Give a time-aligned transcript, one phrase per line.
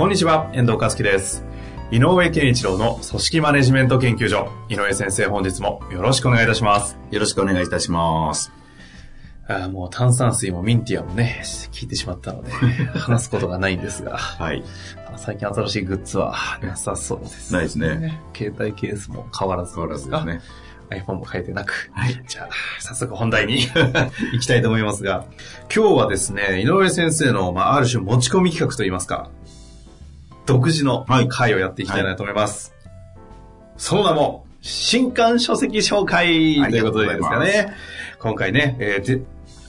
[0.00, 1.44] こんにちは、遠藤和樹です。
[1.90, 4.50] 井上健一郎の組織マネジメント研究所。
[4.70, 6.98] 井上先生、本日もよろしくお願いいたします。
[7.10, 8.50] よろしくお願いいたします。
[9.46, 12.50] あーもう炭酸水もミンティアもね、聞いてしまったので、
[12.98, 14.64] 話すことがないんですが、はい。
[15.18, 17.52] 最近新しいグッズはなさそうです。
[17.52, 18.22] ないですね。
[18.34, 20.40] 携帯ケースも変わらず変わらずですね。
[20.88, 21.90] iPhone も変えてなく。
[21.92, 22.18] はい。
[22.26, 22.48] じゃあ、
[22.80, 23.66] 早速本題に
[24.32, 25.26] 行きたいと思いますが、
[25.64, 29.28] 今日はですね、井上先生の、まあ、ある種持ち込み企画といいますか、
[30.50, 31.28] 独自のはい。
[31.28, 32.74] 回をやっていきたいなと思います。
[33.76, 37.72] その名も、新刊書籍紹介とということでですかね。
[38.18, 39.22] 今回ね、えーで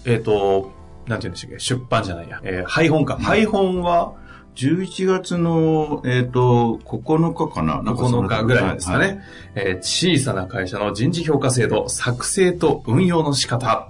[0.06, 0.72] えっ、と、
[1.08, 3.18] なんて言うんでしたっけ、出版じゃないや、えー配本か。
[3.18, 4.14] 配本は
[4.56, 7.84] 11月の、えっ、と、9日かな？
[7.84, 9.20] なんかそ9の日ぐらいですかね、はい。
[9.56, 13.88] えー小さな会社の人事評価制度、作成と運用の仕方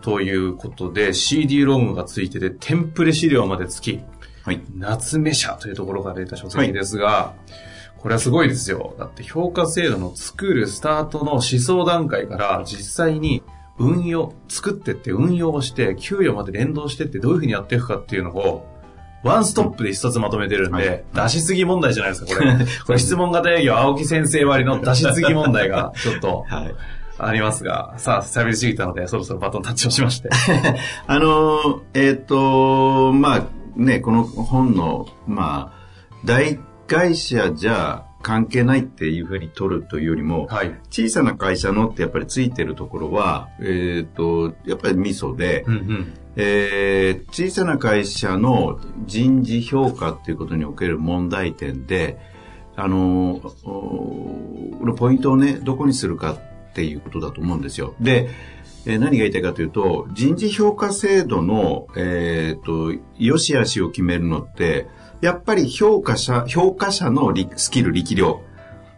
[0.00, 4.00] ということで、CD ロムがついてて、テンプレ資料まで付き、
[4.50, 4.62] はい。
[4.76, 7.34] 夏目社というところから出た書籍ですが、
[7.98, 8.96] これはすごいですよ。
[8.98, 13.44] だって評価制度の作るスタートの思想段階から実際に
[13.78, 18.66] 運用、作ってって運用して、給与まで連動してってどういうふうにやっていくかっていうのを、
[19.22, 22.52] ワンストップで一冊まとめてるんで、はい出しすぎ問題じゃないですか、これ。
[22.86, 26.74] これ質問型営業、青木先生割の出しすぎ問題がちょっと はい。
[27.22, 30.30] ありますが、さあ、喋りすぎたので、そろそろバトンタッチをしまして。
[31.06, 33.42] あの、えっ、と、まあ、
[33.76, 35.80] ね、この本の、まあ、
[36.24, 40.74] 大会社じゃ関係ないっていうふうに取るというよりも、はい。
[40.90, 46.12] 小さな会社のってやっぱりついてるところは、えっ、と、やっぱりミソで、うんうん。
[46.36, 52.18] えー小さな会社の人事評価っていうことにおける問題点で、
[52.76, 53.40] あの
[54.96, 57.94] ポイントをね、どこにするかっていうことだと思うんですよ。
[58.00, 58.30] で、
[58.86, 64.88] えー何が言いたいかというと、人事評価制度の、えっ、と、良し悪しを決めるのって、
[65.20, 68.40] やっぱり評価者、評価者の力スキル、力量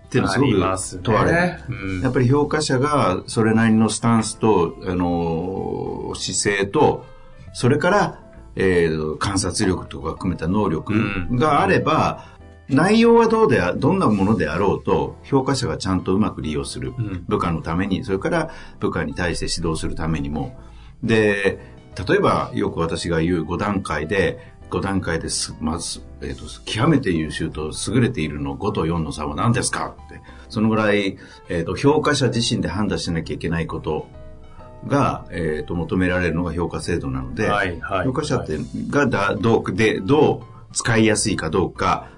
[0.06, 0.28] っていうの
[0.69, 1.03] はすご。
[1.03, 1.32] く問われ
[1.69, 1.75] る。
[1.75, 7.04] うんやっぱり評価者がそれなりのスタンスと、あのー姿勢と、
[7.53, 8.20] それから、
[8.54, 10.93] えー観察力とか含めた能力
[11.32, 12.26] があれば、
[12.69, 16.95] 内容はどうであ、どんなものであろうと、評価者がちゃんとうまく利用する。
[16.97, 18.50] うん部下のために、それから
[18.81, 20.59] 部下に対して指導するためにも。
[21.03, 21.59] で、
[22.09, 30.23] 例えばよく私が言う5段階で、5段階です、まず、えっ、と、極めて優秀と優れているの5と4の差は何ですかって。
[30.49, 31.19] そのぐらい、
[31.50, 34.09] えっ、と、評価者自身で判断しなきゃいけないこと
[34.87, 38.59] が、えっ、と、求められるのが評価制度なので、はいはい評価者って、
[38.89, 42.09] がだ、どう、で、どう使いやすいかどうか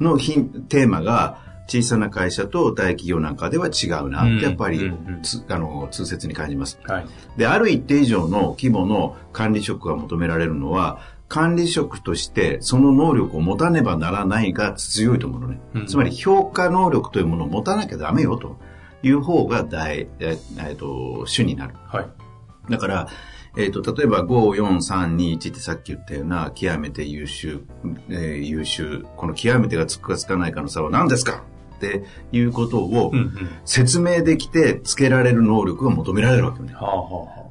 [0.00, 6.80] のヒンテーマが、小さな会社と大企業なんかでは違うなって、やっぱり、うんうんうんつあの、痛切に感じます。
[6.84, 7.06] はい。
[7.36, 15.60] で、ある一定以上の規模の管理職が求められるのは、管理職としてその能力を持たねばならないが強いと思うのね。
[15.74, 18.58] うんつまり評価能力というものを持たなきゃダメよと
[19.02, 21.74] いう方が大、ええっと、主になる。
[21.86, 22.06] はい。
[22.70, 23.08] だから、
[23.58, 27.60] えっ、と、例えば5、4、3、2、1ってさっき言ったような、極めて優秀、
[28.08, 31.42] えー優秀、この極めてがつくかつかないかの差は何ですか？
[31.76, 33.12] っていうことを。
[33.64, 36.74] 説明できてつけられる能力が求められるわけよね。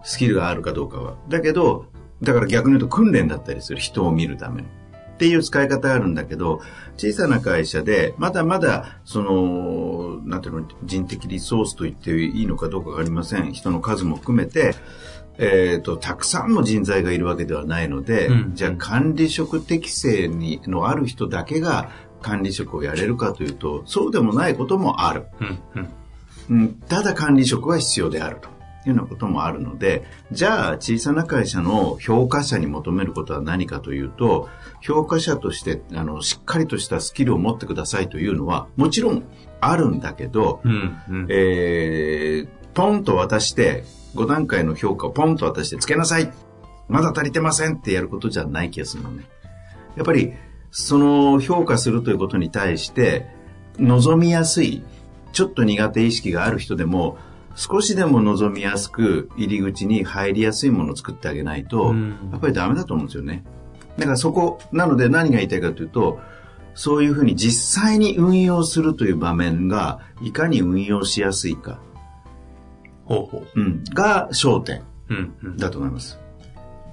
[0.04, 1.16] スキルがあるかどうかは。
[1.28, 1.86] だけど、
[2.24, 3.80] だから逆に言うと訓練だったりする。
[3.82, 4.68] 人を見るための。
[4.68, 6.62] っていう使い方があるんだけど、
[6.96, 13.52] 小さな会社で、まだまだ、その、なんていうの、人的リソースと言っていいのかどうかわかりません。
[13.52, 14.76] 人の数も含めて、
[15.38, 21.90] えっ、と、たくさんの人材がいるわけではないので、うんじゃあ管理職適性にのある人だけが
[22.22, 25.28] 管理職をやれるかというと、そうでもないこともある。
[25.40, 25.46] あ。
[25.46, 25.90] うんうん。
[26.50, 28.48] うん、ただ管理職は必要であると
[28.90, 34.50] いうようなこともあるので、じゃあ小さな会社の評価者に求めることは何かというと、
[34.82, 39.24] 評価者としてあのしっかりとしたスキルを持ってくださいというのはもちろん
[39.60, 41.28] あるんだけど、うんうん。
[41.30, 43.84] えー、ポンと渡して、
[44.18, 46.32] 5段階の評価をポンと渡してつけなさい
[46.88, 49.26] まだ足りてませんってやることじゃない気がするのね。
[49.96, 50.34] やっぱり、
[50.72, 53.28] その評価するということに対して、
[53.80, 54.84] 望みやすい、
[55.34, 57.18] ちょっと苦手意識がある人でも、
[57.56, 63.44] 少しでも望みやすく入り口に入りやすいものを作ってあげないと、うんやっぱりダメだと思うんですよね。
[63.98, 66.20] だからそこ、なので何が言いたいかというと、
[66.76, 71.80] そういうふうに実際に運用するという場面が、いかに運用しやすいか、
[73.08, 73.60] ほうほう。
[73.60, 74.84] うん、が焦点。
[75.58, 76.20] だと思います。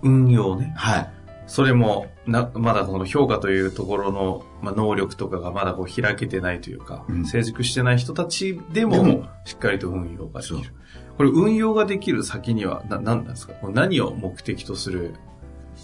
[0.03, 0.73] 運用ね。
[0.77, 1.11] はい。
[1.47, 10.73] それも、な、まだこの評価というところの、まあ、能力とかがまだこう開けてないというか、うん成熟してない人たちでも、しっかりと運用ができる。
[11.19, 13.55] これ運用ができる先には、な、何なんですか？
[13.73, 15.15] 何を目的とする？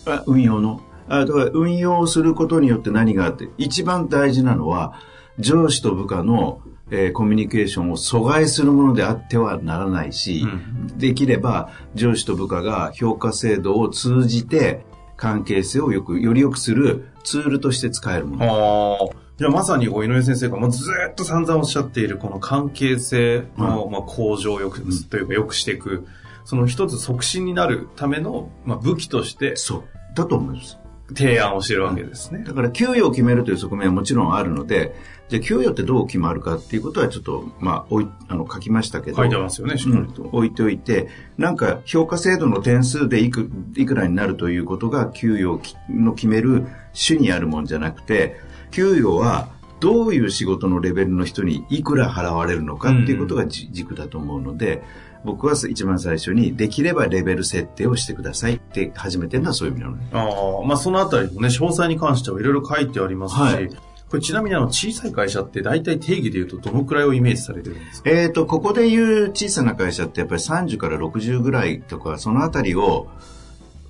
[0.07, 0.81] あ運用の？
[1.09, 4.95] あだから運用することによって何があって、一番大事なのは、
[5.39, 6.61] 上司と部下の、
[6.91, 14.85] えーコミュニケーションを阻害するものであってはならないし、うんできれば上司と部下が評価制度を通じて
[15.17, 19.21] 関係性をよく、より良くするツールとして使えるもの。
[19.37, 26.07] じゃあまさに井上先生がもうずーっと散々おっしゃっているこの関係性の、まあ、向上をよく、というか良くしていく、
[26.45, 29.85] その一つ促進になるための、まあ、武器としてそう。
[30.15, 30.80] だと思います。
[31.15, 32.45] 提案をしているわけですね。
[32.45, 34.95] だから給与を決めるという側面はもちろんあるので、
[35.29, 39.17] じゃあ給与ってどう決まるかっていうことはちょっと、まあ、おいあの書きましたけど。
[39.17, 40.23] 書いてますよね、しっかりと。
[40.23, 41.09] 置いておいて、
[41.39, 48.37] なんか評価制度の点数でいくいくらになるということが給与の決める主にあるもんじゃなくて、
[48.73, 49.49] 給与は
[49.81, 54.83] どういう仕事のレベルの人にいくら払われるのかっていうことがじ軸だと思うので、
[55.25, 60.09] 僕は一番最初にできればレベル設定をしてくださいって始めてるのはそういう意味なのね。
[60.13, 63.71] ああ、まあそのあたりもね、詳細に関してはいろいろ書いてありますし、はい
[64.11, 68.11] これちなみにあの小さい会社って大体定義で言うとどのくらいをイメージされてるんですか？
[68.11, 73.07] えっ、と、ここで言う小さな会社ってやっぱり30から60ぐらいとか、そのあたりを、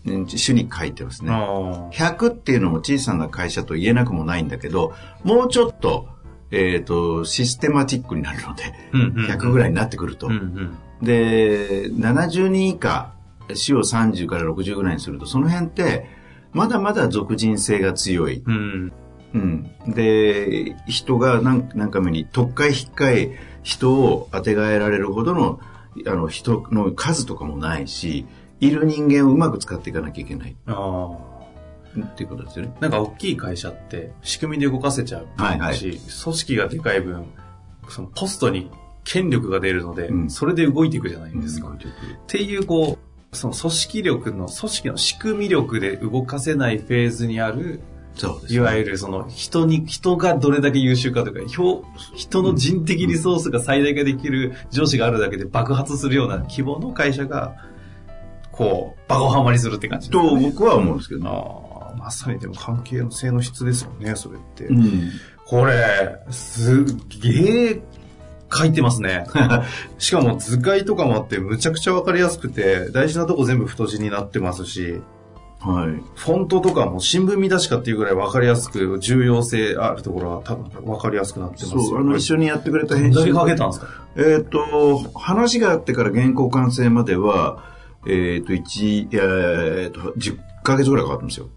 [0.05, 1.31] うん主に書いてますね。
[1.31, 4.93] あ100っていうのも小さな会社と言えなくもないんだけど、
[5.25, 6.09] もうちょっと、
[6.51, 8.69] えっ、と、システマティックになるので、あ。
[8.93, 9.27] うんうん。
[9.27, 10.29] 100ぐらいになってくると。
[11.03, 13.13] で、70人以下、
[13.55, 16.07] 死を30から60ぐらいにすると、その辺って、
[16.53, 18.43] まだまだ属人性が強い。
[18.47, 18.93] うん。
[19.35, 19.71] うん。
[19.87, 23.33] で、人が何何回目に特会引っかい
[23.63, 25.61] 人を当てがえられるほどの、
[26.07, 28.27] あの、人の数とかもないし、
[28.61, 31.31] いる人間をうまく使っていかなきゃいけないああ。
[31.99, 32.77] っていうことですよね。
[32.81, 37.27] なんか大きい会社って仕組みで動かせちゃうし、はいはい組織がでかい分、
[37.89, 38.71] そのポストに
[39.05, 41.69] 権力が出るので、うんそれで動いていくじゃないですか。
[41.69, 41.79] うんっ
[42.27, 42.99] ていう、こ
[43.33, 47.81] う、その組織力の、組織の仕組み力で動かせないフェーズにある、
[48.15, 51.87] そうです、いわゆるその人に、人がどれだけ優秀かとか、表
[52.17, 57.55] 人の人的リソースが最大化できる上司があるだけで爆発するような規模の会社が、
[58.51, 60.51] こう、バカハマりするって感じですとね。
[60.51, 61.31] 僕は思うんですけどね。
[61.31, 64.67] ああ、まさにでも関係性の質ですよね、それって。
[64.67, 65.11] うん。
[65.47, 66.85] これ、すっ
[67.21, 67.83] げえ
[68.53, 69.27] 書いてますね。
[69.99, 75.01] しかも図解とかもあってむちゃくちゃわかりやすくて、大事なとこ全部太字になってますし、
[75.61, 76.03] はい。
[76.15, 81.83] フォントとかも新聞見出しかっていうぐらいわかりやすく、重要性あるところは多分わかりやすくなってますよ。
[81.83, 83.33] そう、あの、一緒にやってくれた編集。
[83.33, 83.87] 書けたんですか？
[84.17, 87.63] えっ、と、話があってから原稿完成までは、
[88.07, 91.49] えっ、と、1、えっ、と、10ヶ月ぐらいかかったんですよ。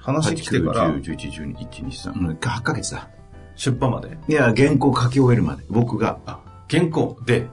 [0.00, 3.08] 話来てから？8、9、10、11、12、1、2、3、うん、8ヶ月だ。
[3.54, 4.18] 出版まで？
[4.28, 6.18] いや、原稿書き終えるまで、僕が。
[6.26, 6.40] あ、
[6.72, 7.46] 原稿で。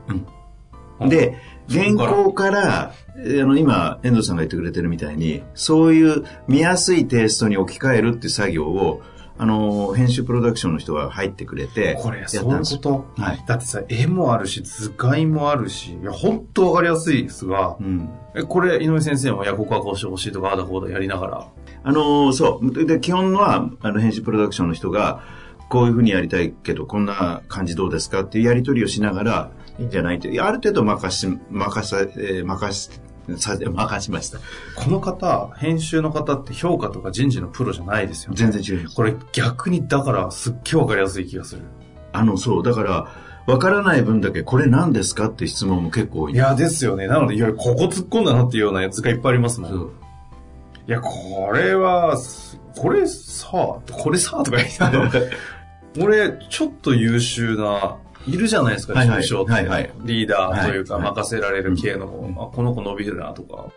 [1.02, 1.38] で、
[1.70, 9.02] 原そこから稿から、えーあの、今、遠藤さんが言ってくれてるみたいに、そういう見やすいテイストに置き換えるって作業を、
[9.38, 12.58] あの、編集プロダクションの人が入ってくれて、これ、やっそうい。
[12.58, 13.06] うこと？
[13.22, 13.44] はい。
[13.48, 18.10] だってさ、絵もあるし、図解もあるし、いや、本当わかりやすいですが、うん。
[18.36, 21.48] え、これ、井上先生も、いや、ここはこうしてほしいとか、ああだこうだやりながら。
[21.84, 22.86] あの、そう。
[22.86, 25.24] で、基本は、あの、編集プロダクションの人が、
[25.70, 32.90] こういうふうにやりたいけど、こんな感じどうですかっていうやり取りをしながら、いいんじゃないって、ある程度任し、任さ、えー任し、
[33.38, 34.40] さ、 任しました。
[34.76, 38.38] この方、編集の方って評価とか人事のプロじゃないですよね。
[38.38, 38.96] 全然違います。
[38.96, 41.62] これ逆にだからすっげえわかりやすい気がする。
[42.12, 42.64] あの、そう。
[42.64, 43.08] だから、
[43.46, 46.34] わからない分だけ、これ何ですかって質問も結構多い。
[46.34, 47.08] いや、ですよね。
[47.08, 49.72] なので、いや、ここ突っ込んだなっていうようなやつがいっぱいありますもん。
[50.88, 53.50] いや、これは、すこれさ、
[53.92, 55.32] これさ、とか言って
[55.98, 63.70] 俺、ちょっと優秀な、いるじゃないですか、はいはい中小って、はいはいリーダーというか、はいはい任せられる系の、うんあ、この子伸びるな、とか。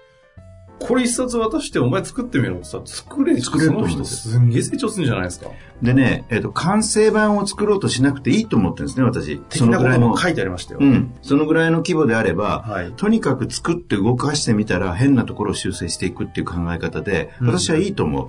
[0.83, 5.49] これ一冊渡して、お前作ってみろってさ、作れる作れるとその人すすんげえ成長するんじゃないですか。
[5.81, 9.39] でね、えっ、と、完成版を作ろうとしなくていいと思ってるんですね、私。
[9.39, 10.81] 的なことも書いてありましたよ。
[10.83, 11.15] うん。
[11.23, 12.93] そのぐらいの規模であれば、はい。
[12.93, 18.29] とにかく作って動かしてみたら変なところを修正していくっていう考え方で、うん私はいいと思う。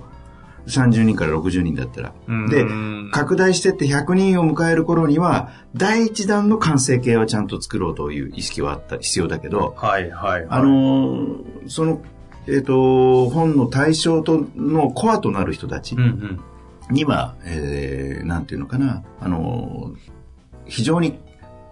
[0.66, 2.12] 30人から60人だったら。
[2.48, 10.46] でうん拡大してって100人を迎える頃には、第一弾の完成形はちゃんと作ろうという意識はあった、必要だけど、はいはいはい。
[10.48, 12.02] あのーその、
[12.46, 16.40] えっ、と、本の対象とのコアとなる人たちうんうん。
[16.90, 19.92] には、えー、なんていうのかな、あの、
[20.66, 21.18] 非常に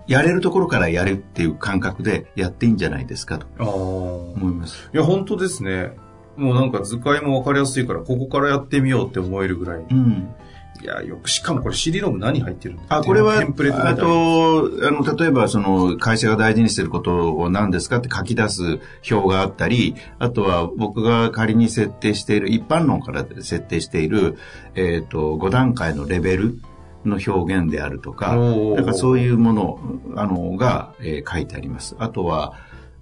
[0.07, 3.67] やれるところからやるっていう感覚でやっていいんじゃないですかとああ。
[3.67, 4.91] 思います。
[4.93, 5.93] いや、本当ですね。
[6.37, 9.85] もうなんか図解もわかりやすいから、ここからやってみようって思えるぐらい。
[9.91, 10.35] うん。
[10.83, 24.37] いや、よく、しかもこれ CD ロム何入ってるんだあ、これは、テンプレートみたいあと、あの、例えば、その、会社が大事にしてることを何ですかって書き出す表があったり、あとは僕が仮に設定している、一般論から設定している、
[24.75, 26.59] えっ、と、5段階のレベル
[27.05, 29.81] の表現であるとか、なんかそういうもの、
[30.17, 31.95] あの、が、えー書いてあります。
[31.99, 32.55] あとは、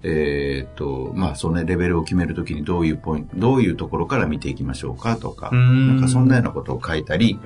[0.02, 7.38] えっ、と、まあ、そのね、レベルを決めるときにどういうポイント、どういうところから見ていきましょうかとか、んなんかそんなようなことを書いたり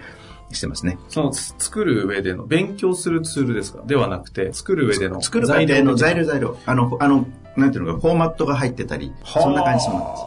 [0.52, 0.98] してますね。
[1.08, 3.82] そのつ作る上での、勉強するツールですか？
[3.86, 6.58] ではなくて、作る上での作る過程の材料料材料。
[6.64, 10.22] あの、あの、なんていうのか、フォーマットが入ってたり、そんな感じそうなんです。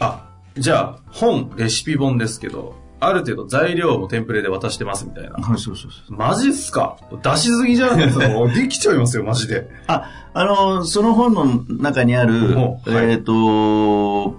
[0.00, 2.74] あ、じゃあ、本、レシピ本ですけど、
[3.06, 5.30] ある程度材料もテンプレで渡してますみたいな。
[5.30, 6.12] はい、そうそうそう。
[6.16, 6.96] マジっすか？
[7.22, 8.28] 出しすぎじゃないですか？
[8.48, 9.68] できちゃいますよ、マジで。
[9.86, 14.34] あ、あの、その本の中にある、おはいえっ、と、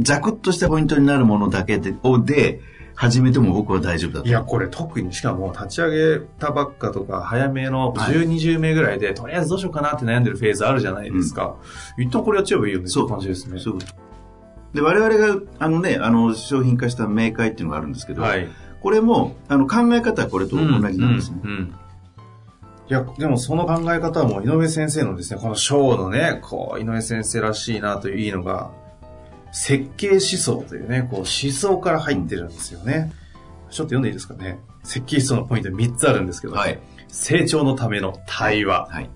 [0.00, 2.60] ざくっとしたポイントになるものだけで、をで、
[2.96, 4.28] 始めても僕は大丈夫だと。
[4.28, 11.56] いや、これ特にしかも立ち上げたばっかとか、早めの10、20名ぐらいで、とりあえずどうしようかなって悩んでるフェーズあるじゃないですか。
[11.98, 13.60] 一旦これやっちゃえばいいよねっう感じですね。
[13.60, 13.78] そう
[14.76, 18.48] で、我々が、あのね、あの、商品化した明快っていうのがあるんですけど、はい。
[18.80, 21.40] これも、あの、考え方はこれと同じなんですね。
[21.42, 21.74] うんうんうん
[22.88, 28.70] いや、でもその考え方はもう井上先生のですね、この章のね、こう、井上先生らしいなといういいのが、
[29.50, 33.12] 設計思想というね、こう、思想から入ってるんですよね。
[33.70, 34.60] ちょっと読んでいいですかね。
[34.84, 36.78] 設計思想のポイント3つあるんですけど、はい。
[37.08, 38.86] 成長のための対話。
[38.88, 39.10] はい。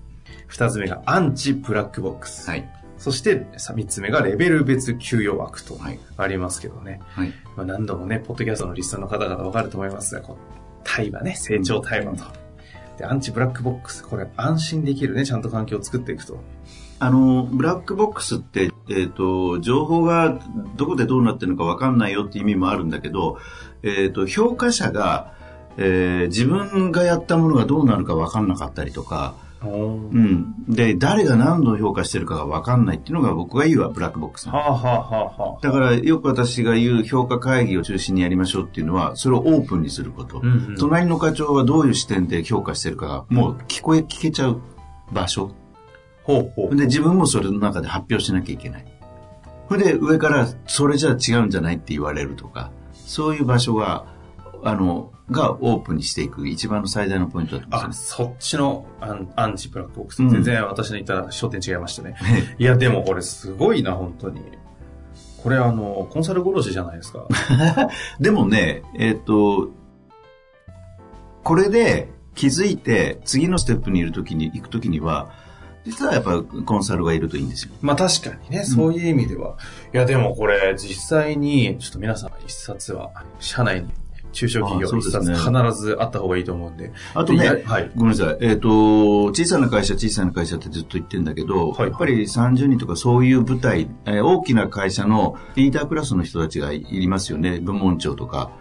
[0.49, 2.49] 2つ目がアンチブラックボックス。
[2.49, 2.69] はい。
[3.01, 7.01] そして3つ目がレベル別給与枠とはいありますけどね。
[7.07, 7.33] はい。
[7.57, 12.25] まあ、何度もね、ポッドキャストのリスナーの方々わかると思いますが、こう対話ね、成長対話と。
[12.99, 16.43] で、アンチブラックボックス、これ安心できるね、ちゃんと環境を作っていくと。
[16.99, 20.39] あの、ブラックボックスって、えっ、と、情報が
[20.75, 23.39] どこでどうなってるのか分かんないよって意味もあるんだけど、
[23.81, 25.33] えっ、と、評価者が、
[25.77, 29.33] えー自分がやったものがどうなるか分かんなかったりとか、
[29.69, 30.55] うん。
[30.67, 40.39] で、誰が何度評価してるかが分かんないっていうのが僕が言うはブラックボックスなのはあ、はあはあはあ、だからよく私が言う評価会議を中心にやりましょうっていうのは、それをオープンにすること。
[40.39, 44.61] うんうん隣の課長はどういう視点で評価してるかが、もう聞こえ、聞けちゃう
[45.11, 45.51] 場所。
[46.23, 46.75] ほうほう。
[46.75, 48.85] で、自分もそれの中で発表しなきゃいけない。
[49.69, 54.05] それで上から、それじゃ違うんじゃないって言われるとか、そういう場所が、
[54.63, 58.11] あの、がオープンにしていく一番の最大のポイントだと思いあ、ます。
[58.11, 60.21] そっちのアンアンチブラックボックス。
[60.21, 62.15] うん全然私の言った焦点違いましたね。
[62.59, 64.41] いや、でもこれすごいな、本当に。
[65.41, 67.27] これあの、コンサル殺しじゃないですか。
[68.19, 69.71] でもね、えっ、と、
[71.43, 75.31] これで気づいて次のステップにいるときに、行くときには、
[75.85, 77.73] 実はやっぱコンサルがいるといいんですよ。
[77.81, 79.57] まあ確かにね、そういう意味では。
[79.93, 83.89] いや、でもこれ、実際に、ちょっと皆さん一冊は、社内に
[84.31, 86.91] 中小企業必ずあった方がいいと思うんで。
[87.13, 87.91] あとねはい。
[87.95, 88.37] ごめんなさい。
[88.41, 97.59] えっ、と、小さな会社、小さな会社ってずっと言ってるんだけど、はいやっぱり30人とかそういう部隊、えー大きな会社のリーダークラスの人たちがいますよね。
[97.59, 98.51] 部門長とか。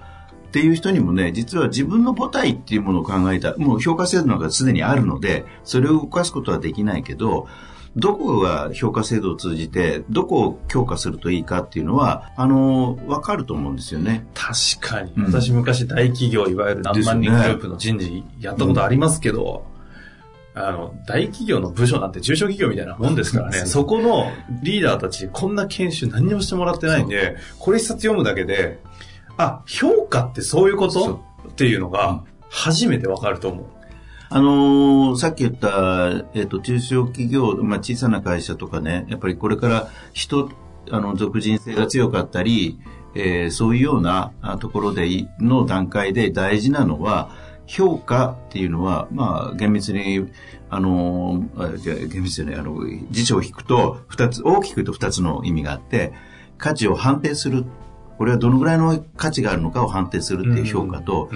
[0.49, 7.47] っていう人にもね、実は自分の母体っていうものを考えた、もう評価制度なんかすでにあるので、それを動かすことはできないけど、
[7.97, 14.27] どこが評価制度を通じて、どこを強化するといいかっていうのは、あの、わかると思うんですよね。
[14.35, 15.13] 確かに。
[15.17, 15.25] うん。
[15.25, 19.67] 私昔大企業、いわゆる何万人グループの人事やったことありますけど、
[20.55, 24.31] あの、大企業の部署なんて中小企業みたいなもんですからね、そこの
[24.63, 28.81] リーダーたち、こんな研修何にもしてもらってないんで、これ一冊読むだけで、
[29.37, 33.65] あ、評価ってそういうこそとっていうのが、初めてわかると思う。
[34.33, 40.49] あのーさっき言った、えっ、と、中小企業、まあ、小さな会社とかね、やっぱりこれから人、
[40.89, 42.79] あの、属人性が強かったり、
[43.17, 47.31] えーそういうようなあところでい、の段階で大事なのは、
[47.67, 50.29] 評価っていうのは、まあ、厳密に、
[50.71, 51.45] あの
[51.85, 56.13] 厳密に、あの、辞書を引くと、二つ、大きく言うと二つの意味があって、
[56.57, 57.65] 価値を判定する。
[58.17, 61.31] これはどのぐらいの価値があるのかを判定するっていう評価と、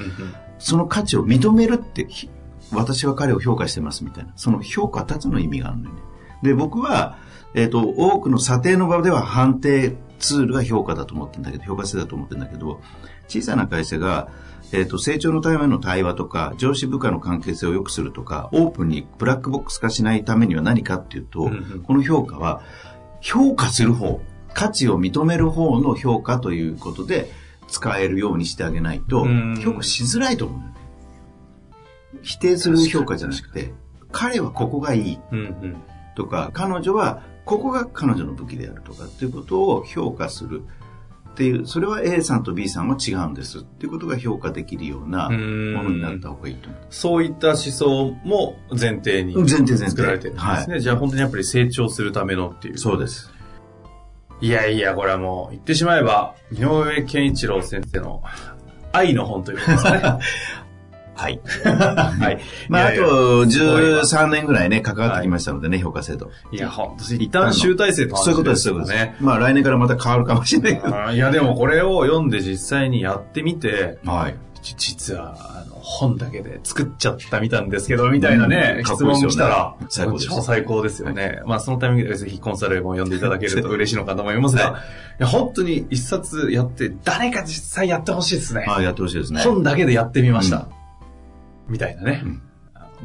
[0.58, 2.28] その価値を認めるって、ひ
[2.72, 6.02] 私は彼を評価してますみたいな、その評価二つの意味があるのよね。
[6.42, 7.18] で、僕は、
[7.54, 12.80] えっ、と、多くの査定の場では判定ツールが評価だと思ってるんだけど、評価制だと思ってるんだけど、
[13.28, 14.28] 小さな会社が、
[14.72, 22.62] えっ、と、成長のための対話とか、上司部下の関係性を良くするとか、オープンにブラックボックス化しないためには何かっていうと、うんうんこの評価は、
[23.20, 24.20] 評価する方、
[24.52, 27.30] 価値を認める方の評価ということで
[27.68, 30.74] 使えるようにしてあげないとうん、評価しづらいと思うよね。
[32.24, 33.72] 否定する評価じゃなくて、
[34.10, 35.76] 彼はここがいいうんうん。
[36.16, 40.62] とか、彼女はここが彼女の武器であるとかっていうことを評価する
[41.30, 46.80] っていう、それは A さんと B さんは違うんですっていうことが評価できるようなものになった方がいいと思う。
[46.90, 50.80] そういった思想も前提に作られてるんですね。
[50.80, 52.78] じゃあ本当にやっぱり成長するためのっていう。
[52.78, 53.32] そうです。
[54.40, 58.22] いやいや、これはもう言ってしまえば、井上健一郎先生の
[58.92, 60.24] 愛の本ということですかね。
[61.14, 61.40] はい。
[61.64, 62.38] はい。
[62.68, 66.30] まあ、あと13年ぐらいね、関わってきましたのでね、評価制度。
[66.52, 69.22] いや、本当に一旦集大成とそういうことです、そういうことです。
[69.22, 71.12] まあ、来年からまた変わるかもしれないけど。
[71.12, 74.34] いや、でもこれを読んで実際にやってみて、はい。
[74.64, 81.42] じ実は、あの、本だけで作っちゃったみたんですけど、みたいなね、うん質問来たら、最高です超最高ですよね。
[81.44, 84.78] まあ、そのタイミングでぜひコンサルも読んでいただけると嬉しいのかと思いますが、、は
[85.18, 88.64] いや本当に一冊やって、誰か実際やってほしいですね。
[88.66, 89.42] ああ、やってほしいですね。
[89.42, 90.68] 本だけでやってみました。
[91.68, 92.22] みたいなね。
[92.24, 92.42] うん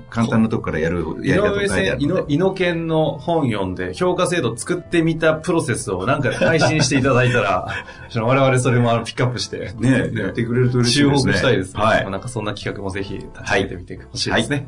[0.09, 2.21] 簡単なとこからやる、井やり方上先生、井書いてあるので。
[2.21, 7.67] 野井野研の本読んで、評価制度作ってみたプロセスをなんか配信していただいたら、
[8.15, 11.31] 我々それもピックアップして、ねやってくれると嬉しい注ですね。
[11.33, 11.81] 目したいですね。
[11.81, 12.09] はい。
[12.09, 14.67] なんかそんな企画もぜひ立ち上げてみてほしいですね。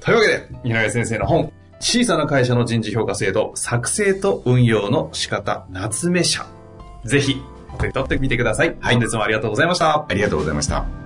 [0.00, 6.46] というわけで、井上先生の本、小さな会社の人事評価制度、作成と運用の仕方、夏目社。
[7.04, 7.40] ぜひ、
[7.74, 8.76] お手に取ってみてください。
[8.80, 10.06] 本日もありがとうございました。
[10.08, 11.05] ありがとうございました。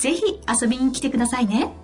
[0.00, 1.74] ぜひ遊びに来てくださいね。